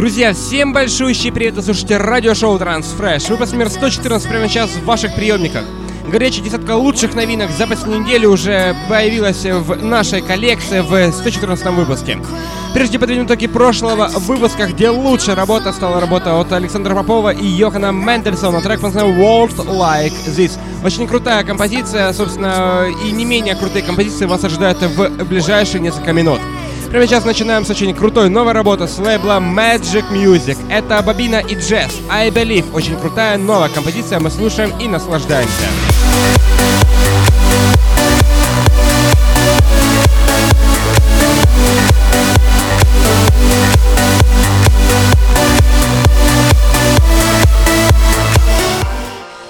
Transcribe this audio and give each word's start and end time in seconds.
Друзья, 0.00 0.32
всем 0.32 0.72
большущий 0.72 1.30
привет, 1.30 1.56
вы 1.56 1.62
слушаете 1.62 1.98
радиошоу 1.98 2.56
Transfresh. 2.56 3.28
Выпуск 3.28 3.52
номер 3.52 3.68
114 3.68 4.30
прямо 4.30 4.48
сейчас 4.48 4.70
в 4.70 4.84
ваших 4.86 5.14
приемниках. 5.14 5.62
Горячая 6.10 6.42
десятка 6.42 6.74
лучших 6.74 7.14
новинок 7.14 7.50
за 7.50 7.66
последнюю 7.66 8.06
неделю 8.06 8.30
уже 8.30 8.74
появилась 8.88 9.44
в 9.44 9.84
нашей 9.84 10.22
коллекции 10.22 10.80
в 10.80 11.12
114 11.12 11.66
выпуске. 11.66 12.18
Прежде 12.72 12.98
подведем 12.98 13.26
итоги 13.26 13.46
прошлого 13.46 14.08
выпуска, 14.20 14.68
где 14.68 14.88
лучшая 14.88 15.36
работа 15.36 15.70
стала 15.70 16.00
работа 16.00 16.40
от 16.40 16.50
Александра 16.50 16.94
Попова 16.94 17.34
и 17.34 17.44
Йохана 17.44 17.92
Мендельсона. 17.92 18.62
Трек 18.62 18.80
называется 18.80 19.20
World 19.20 19.66
Like 19.66 20.14
This. 20.34 20.58
Очень 20.82 21.08
крутая 21.08 21.44
композиция, 21.44 22.10
собственно, 22.14 22.86
и 23.04 23.10
не 23.10 23.26
менее 23.26 23.54
крутые 23.54 23.84
композиции 23.84 24.24
вас 24.24 24.42
ожидают 24.44 24.80
в 24.80 25.24
ближайшие 25.26 25.82
несколько 25.82 26.14
минут. 26.14 26.40
Прямо 26.90 27.06
сейчас 27.06 27.24
начинаем 27.24 27.64
с 27.64 27.70
очень 27.70 27.94
крутой 27.94 28.30
новой 28.30 28.52
работы 28.52 28.88
с 28.88 28.98
лейбла 28.98 29.38
Magic 29.38 30.10
Music. 30.10 30.58
Это 30.68 31.00
Бобина 31.02 31.36
и 31.36 31.54
Джесс. 31.54 32.00
I 32.10 32.30
Believe. 32.30 32.64
Очень 32.74 32.98
крутая 32.98 33.38
новая 33.38 33.68
композиция. 33.68 34.18
Мы 34.18 34.28
слушаем 34.28 34.72
и 34.80 34.88
наслаждаемся. 34.88 35.68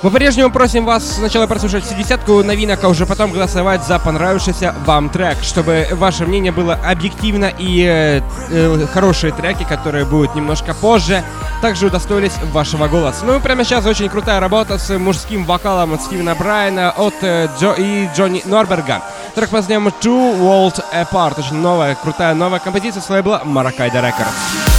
Мы 0.02 0.10
по-прежнему 0.10 0.50
просим 0.50 0.86
вас 0.86 1.16
сначала 1.16 1.46
прослушать 1.46 1.84
всю 1.84 1.94
десятку 1.94 2.42
новинок, 2.42 2.82
а 2.82 2.88
уже 2.88 3.04
потом 3.04 3.32
голосовать 3.32 3.84
за 3.84 3.98
понравившийся 3.98 4.74
вам 4.86 5.10
трек, 5.10 5.36
чтобы 5.42 5.88
ваше 5.92 6.24
мнение 6.24 6.52
было 6.52 6.72
объективно 6.74 7.52
и 7.58 7.84
э, 7.84 8.22
э, 8.48 8.86
хорошие 8.94 9.30
треки, 9.30 9.64
которые 9.64 10.06
будут 10.06 10.34
немножко 10.34 10.72
позже, 10.72 11.22
также 11.60 11.88
удостоились 11.88 12.32
вашего 12.50 12.88
голоса. 12.88 13.26
Ну 13.26 13.36
и 13.36 13.40
прямо 13.40 13.62
сейчас 13.62 13.84
очень 13.84 14.08
крутая 14.08 14.40
работа 14.40 14.78
с 14.78 14.96
мужским 14.96 15.44
вокалом 15.44 15.92
от 15.92 16.00
Стивена 16.00 16.34
Брайана 16.34 16.92
от 16.92 17.14
э, 17.20 17.48
Джо 17.60 17.74
и 17.76 18.08
Джонни 18.16 18.40
Норберга. 18.46 19.02
Трек 19.34 19.50
под 19.50 19.68
Two 19.68 20.40
World 20.40 20.82
Apart. 20.94 21.38
Очень 21.38 21.56
новая, 21.56 21.94
крутая 21.94 22.34
новая 22.34 22.58
композиция 22.58 23.02
с 23.02 23.10
лейбла 23.10 23.42
Maracaido 23.44 24.02
Records. 24.02 24.69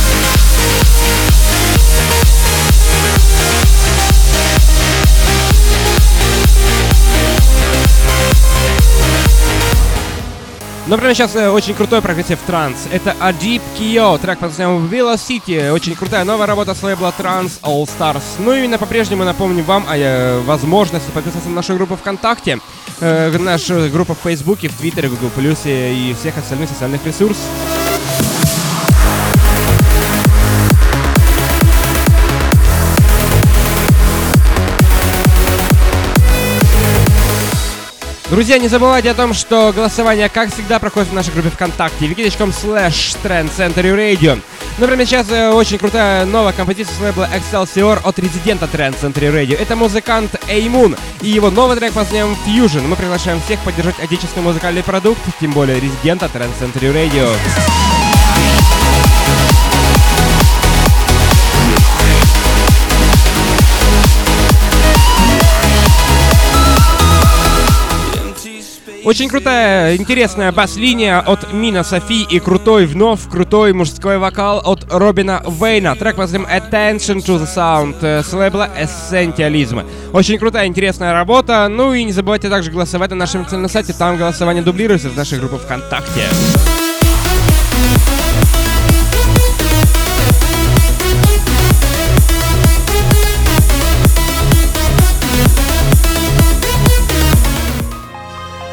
Но 10.91 10.97
прямо 10.97 11.15
сейчас 11.15 11.33
э, 11.37 11.49
очень 11.49 11.73
крутой 11.73 12.01
progressive 12.01 12.37
транс. 12.45 12.85
Это 12.91 13.15
Adip 13.21 13.61
Kiyoi, 13.79 14.19
трек 14.19 14.39
под 14.39 14.49
названием 14.49 14.87
Velocity. 14.87 15.71
Очень 15.71 15.95
крутая 15.95 16.25
новая 16.25 16.47
работа 16.47 16.75
с 16.75 16.83
лейбла 16.83 17.13
Trance 17.17 17.61
All-Stars. 17.61 18.23
Ну 18.39 18.51
и 18.51 18.59
именно 18.59 18.77
по-прежнему 18.77 19.23
напомню 19.23 19.63
вам 19.63 19.85
о 19.87 19.95
э, 19.95 20.41
возможности 20.41 21.09
подписаться 21.11 21.47
на 21.47 21.55
нашу 21.55 21.77
группу 21.77 21.95
ВКонтакте, 21.95 22.59
э, 22.99 23.37
нашу 23.37 23.89
группу 23.89 24.15
в 24.15 24.17
Фейсбуке, 24.17 24.67
в 24.67 24.75
Твиттере, 24.75 25.07
Google 25.07 25.29
и 25.63 26.13
всех 26.19 26.37
остальных 26.37 26.67
социальных 26.67 27.05
ресурсов. 27.05 27.39
Друзья, 38.31 38.57
не 38.59 38.69
забывайте 38.69 39.11
о 39.11 39.13
том, 39.13 39.33
что 39.33 39.73
голосование, 39.75 40.29
как 40.29 40.53
всегда, 40.53 40.79
проходит 40.79 41.09
в 41.09 41.13
нашей 41.13 41.33
группе 41.33 41.49
ВКонтакте 41.49 42.05
wiki.com 42.05 42.51
slash 42.51 43.17
Radio. 43.25 44.41
Например, 44.77 45.05
сейчас 45.05 45.29
э, 45.29 45.49
очень 45.49 45.77
крутая 45.77 46.25
новая 46.25 46.53
композиция 46.53 46.95
с 46.95 47.01
лейбла 47.01 47.27
Excelsior 47.35 47.99
от 48.01 48.19
резидента 48.19 48.69
Trend 48.71 48.95
Center 49.01 49.33
Radio. 49.33 49.61
Это 49.61 49.75
музыкант 49.75 50.33
Эймун 50.47 50.95
и 51.19 51.27
его 51.27 51.49
новый 51.51 51.75
трек 51.75 51.91
под 51.91 52.03
названием 52.03 52.37
Fusion. 52.47 52.87
Мы 52.87 52.95
приглашаем 52.95 53.41
всех 53.41 53.59
поддержать 53.65 53.99
отечественный 53.99 54.45
музыкальный 54.45 54.81
продукт, 54.81 55.19
тем 55.41 55.51
более 55.51 55.81
резидента 55.81 56.27
Trend 56.27 56.51
Center 56.57 56.93
Radio. 56.93 57.27
Очень 69.11 69.27
крутая, 69.27 69.97
интересная 69.97 70.53
бас-линия 70.53 71.19
от 71.19 71.51
Мина 71.51 71.83
Софи 71.83 72.23
и 72.23 72.39
крутой, 72.39 72.85
вновь 72.85 73.27
крутой 73.29 73.73
мужской 73.73 74.17
вокал 74.17 74.61
от 74.63 74.85
Робина 74.89 75.43
Вейна. 75.45 75.97
Трек 75.97 76.15
под 76.15 76.31
Attention 76.31 77.17
to 77.17 77.37
the 77.37 77.45
Sound 77.45 77.97
э, 78.03 78.23
с 78.23 78.31
лейбла 78.31 78.69
Essentialism. 78.79 79.85
Очень 80.13 80.39
крутая, 80.39 80.67
интересная 80.67 81.11
работа. 81.11 81.67
Ну 81.69 81.93
и 81.93 82.05
не 82.05 82.13
забывайте 82.13 82.47
также 82.47 82.71
голосовать 82.71 83.09
на 83.09 83.17
нашем 83.17 83.41
официальном 83.41 83.69
сайте. 83.69 83.91
Там 83.91 84.15
голосование 84.15 84.63
дублируется 84.63 85.09
в 85.09 85.17
нашей 85.17 85.39
группе 85.39 85.57
ВКонтакте. 85.57 86.23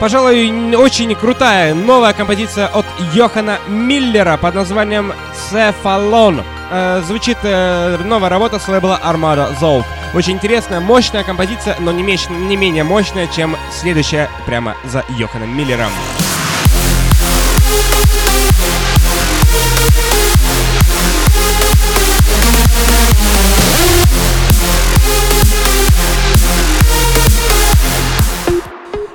Пожалуй, 0.00 0.74
очень 0.76 1.14
крутая 1.16 1.74
новая 1.74 2.12
композиция 2.12 2.68
от 2.68 2.86
Йохана 3.14 3.58
Миллера 3.66 4.36
под 4.36 4.54
названием 4.54 5.12
«Цефалон». 5.50 6.42
Э, 6.70 7.02
звучит 7.04 7.38
э, 7.42 7.96
новая 8.04 8.28
работа 8.28 8.60
с 8.60 8.68
лейбла 8.68 9.00
Armada 9.02 9.58
Zolt. 9.58 9.84
Очень 10.14 10.34
интересная, 10.34 10.78
мощная 10.78 11.24
композиция, 11.24 11.76
но 11.80 11.90
не, 11.90 12.04
меч, 12.04 12.28
не 12.28 12.56
менее 12.56 12.84
мощная, 12.84 13.26
чем 13.26 13.56
следующая 13.72 14.30
прямо 14.46 14.76
за 14.84 15.04
Йоханом 15.18 15.56
Миллером. 15.56 15.90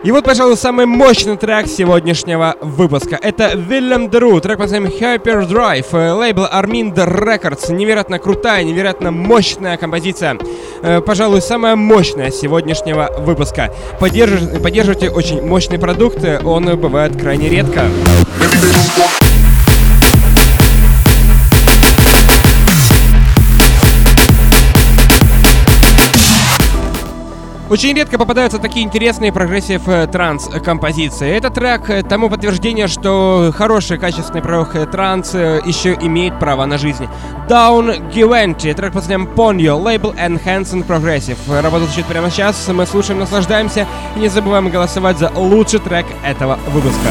И 0.03 0.11
вот, 0.11 0.25
пожалуй, 0.25 0.57
самый 0.57 0.85
мощный 0.85 1.37
трек 1.37 1.67
сегодняшнего 1.67 2.57
выпуска. 2.59 3.17
Это 3.21 3.53
Вильям 3.55 4.09
Дру, 4.09 4.41
трек 4.41 4.57
под 4.57 4.69
названием 4.69 4.91
Hyperdrive, 4.91 5.85
э, 5.93 6.11
лейбл 6.11 6.43
Armind 6.43 6.93
Records. 6.95 7.71
Невероятно 7.71 8.19
крутая, 8.19 8.65
невероятно 8.65 9.11
мощная 9.11 9.77
композиция. 9.77 10.37
Э, 10.81 10.99
пожалуй, 10.99 11.41
самая 11.41 11.77
мощная 11.77 12.31
сегодняшнего 12.31 13.09
выпуска. 13.19 13.73
Поддерживайте, 14.01 14.59
поддерживайте 14.59 15.09
очень 15.09 15.41
мощный 15.41 15.79
продукт, 15.79 16.19
он 16.43 16.77
бывает 16.77 17.15
крайне 17.15 17.47
редко. 17.47 17.83
Очень 27.69 27.95
редко 27.95 28.17
попадаются 28.17 28.59
такие 28.59 28.85
интересные 28.85 29.31
progressive 29.31 29.87
э, 29.87 30.05
транс 30.07 30.49
композиции. 30.63 31.31
Этот 31.31 31.53
трек 31.53 31.89
э, 31.89 32.03
тому 32.03 32.29
подтверждение, 32.29 32.87
что 32.87 33.53
хороший 33.55 33.97
качественный 33.97 34.41
prog 34.41 34.75
э, 34.75 34.85
транс 34.85 35.33
еще 35.33 35.93
имеет 35.93 36.37
право 36.39 36.65
на 36.65 36.77
жизнь. 36.77 37.07
Down 37.47 38.11
Givenchy, 38.11 38.73
трек 38.73 38.93
под 38.93 39.07
названием 39.07 39.29
Ponyo, 39.33 39.81
лейбл 39.81 40.11
Enhanced 40.11 40.85
Progressive. 40.85 41.37
Работа 41.61 41.85
звучит 41.85 42.05
прямо 42.05 42.29
сейчас, 42.29 42.67
мы 42.67 42.85
слушаем, 42.85 43.19
наслаждаемся 43.19 43.87
и 44.15 44.19
не 44.19 44.27
забываем 44.27 44.69
голосовать 44.69 45.17
за 45.17 45.31
лучший 45.33 45.79
трек 45.79 46.05
этого 46.23 46.59
выпуска. 46.67 47.09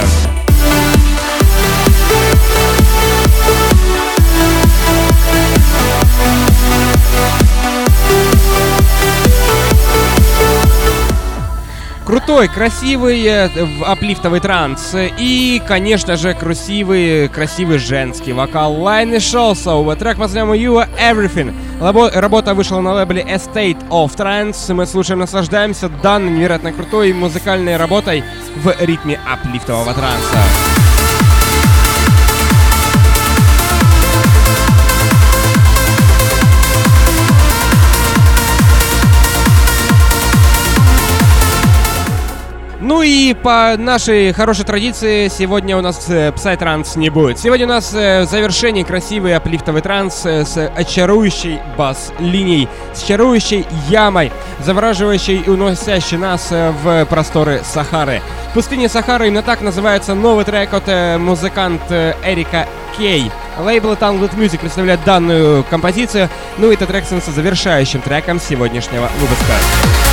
Крутой, 12.42 12.56
красивый 12.56 13.24
э, 13.24 13.48
аплифтовый 13.84 14.40
транс. 14.40 14.96
И, 14.96 15.62
конечно 15.68 16.16
же, 16.16 16.34
красивый, 16.34 17.28
красивый 17.28 17.78
женский 17.78 18.32
вокал 18.32 18.74
Лайны 18.80 19.20
Шолсоу. 19.20 19.94
Трек 19.94 20.16
под 20.16 20.32
названием 20.32 20.52
You 20.52 20.84
Are 20.84 20.88
Everything. 20.98 21.54
Работа 22.18 22.54
вышла 22.54 22.80
на 22.80 22.94
лейбле 22.94 23.22
Estate 23.22 23.88
of 23.90 24.16
Trance. 24.16 24.74
Мы 24.74 24.86
слушаем, 24.86 25.20
наслаждаемся 25.20 25.88
данной 25.88 26.32
невероятно 26.32 26.72
крутой 26.72 27.12
музыкальной 27.12 27.76
работой 27.76 28.24
в 28.56 28.74
ритме 28.80 29.20
аплифтового 29.24 29.94
транса. 29.94 30.61
Ну 42.94 43.00
и 43.00 43.32
по 43.32 43.76
нашей 43.78 44.34
хорошей 44.34 44.66
традиции 44.66 45.28
сегодня 45.28 45.78
у 45.78 45.80
нас 45.80 46.10
э, 46.10 46.28
Psytrance 46.28 46.98
не 46.98 47.08
будет. 47.08 47.38
Сегодня 47.38 47.64
у 47.64 47.68
нас 47.70 47.94
э, 47.94 48.24
в 48.24 48.28
завершении 48.28 48.82
красивый 48.82 49.34
аплифтовый 49.34 49.80
транс 49.80 50.26
э, 50.26 50.44
с 50.44 50.58
очарующей 50.68 51.58
бас-линией, 51.78 52.68
с 52.92 53.02
очарующей 53.02 53.66
ямой, 53.88 54.30
завораживающей 54.60 55.38
и 55.38 55.48
уносящей 55.48 56.18
нас 56.18 56.50
в 56.50 57.06
просторы 57.06 57.62
Сахары. 57.64 58.20
В 58.50 58.54
пустыне 58.54 58.90
Сахары 58.90 59.28
именно 59.28 59.42
так 59.42 59.62
называется 59.62 60.14
новый 60.14 60.44
трек 60.44 60.74
от 60.74 60.86
музыканта 61.18 62.14
Эрика 62.22 62.68
Кей. 62.98 63.32
Лейбл 63.58 63.94
Tangled 63.94 64.36
Music 64.36 64.58
представляет 64.58 65.02
данную 65.04 65.64
композицию, 65.64 66.28
ну 66.58 66.70
и 66.70 66.74
этот 66.74 66.90
трек 66.90 67.04
становится 67.06 67.32
завершающим 67.32 68.02
треком 68.02 68.38
сегодняшнего 68.38 69.08
выпуска. 69.18 70.11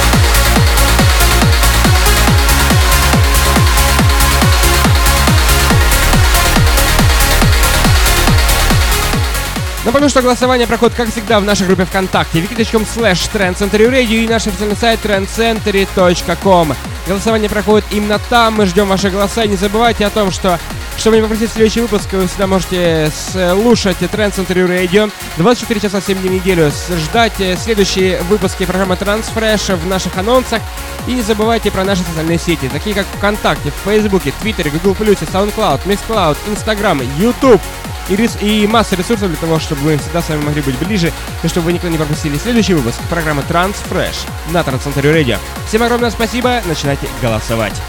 Напомню, 9.86 10.10
что 10.10 10.22
голосование 10.22 10.68
проходит, 10.68 10.96
как 10.96 11.10
всегда, 11.10 11.40
в 11.40 11.46
нашей 11.46 11.66
группе 11.66 11.86
ВКонтакте 11.86 12.40
wiki.com 12.40 12.84
slash 12.84 13.32
trendcentury 13.34 14.04
и 14.04 14.28
наш 14.28 14.46
официальный 14.46 14.76
сайт 14.76 15.00
trendcentury.com. 15.04 16.76
Голосование 17.08 17.50
проходит 17.50 17.86
именно 17.92 18.20
там, 18.30 18.56
мы 18.56 18.66
ждем 18.66 18.90
ваши 18.90 19.10
голоса. 19.10 19.44
И 19.44 19.48
не 19.48 19.56
забывайте 19.56 20.06
о 20.06 20.10
том, 20.10 20.32
что 20.32 20.60
чтобы 21.00 21.16
не 21.16 21.22
пропустить 21.22 21.52
следующий 21.52 21.80
выпуск, 21.80 22.12
вы 22.12 22.28
всегда 22.28 22.46
можете 22.46 23.10
слушать 23.32 23.98
Trend 24.02 24.36
Center 24.36 24.68
Radio. 24.68 25.10
24 25.38 25.80
часа 25.80 26.02
7 26.02 26.18
дней 26.18 26.30
в 26.30 26.34
неделю, 26.34 26.72
ждать 26.98 27.34
следующие 27.58 28.22
выпуски 28.24 28.66
программы 28.66 28.96
Transfresh 28.96 29.76
в 29.78 29.88
наших 29.88 30.18
анонсах. 30.18 30.62
И 31.08 31.14
не 31.14 31.22
забывайте 31.22 31.72
про 31.72 31.86
наши 31.86 32.04
социальные 32.04 32.38
сети, 32.38 32.70
такие 32.72 32.94
как 32.94 33.06
ВКонтакте, 33.18 33.72
в 33.72 33.86
Фейсбуке, 33.86 34.34
Твиттере, 34.42 34.72
Google+, 34.72 34.94
SoundCloud, 34.94 35.86
Mixcloud, 35.86 36.38
Instagram, 36.48 37.02
YouTube 37.18 37.62
и, 38.10 38.16
рес... 38.18 38.38
и 38.42 38.68
масса 38.68 38.96
ресурсов 38.96 39.30
для 39.30 39.38
того, 39.38 39.60
чтобы 39.60 39.82
мы 39.84 39.98
всегда 39.98 40.22
с 40.22 40.28
вами 40.28 40.44
могли 40.44 40.62
быть 40.62 40.78
ближе 40.80 41.14
и 41.44 41.48
чтобы 41.48 41.68
вы 41.68 41.74
никогда 41.74 41.92
не 41.92 41.98
пропустили 41.98 42.38
следующий 42.38 42.74
выпуск 42.74 43.00
программы 43.10 43.44
Transfresh 43.48 44.28
на 44.52 44.60
Trans 44.60 44.94
Radio. 44.96 45.38
Всем 45.66 45.82
огромное 45.82 46.12
спасибо, 46.12 46.62
начинайте 46.66 47.08
голосовать. 47.22 47.80